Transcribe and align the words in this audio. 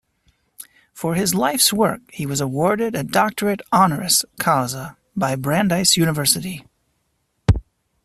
For 0.95 1.13
his 1.13 1.35
life's 1.35 1.71
work 1.71 2.01
he 2.11 2.25
was 2.25 2.41
awarded 2.41 2.95
a 2.95 3.03
Doctorate 3.03 3.61
Honoris 3.71 4.25
Causa 4.39 4.97
by 5.15 5.35
Brandeis 5.35 5.95
University. 5.95 6.65